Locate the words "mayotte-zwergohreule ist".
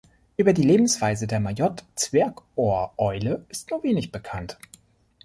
1.39-3.69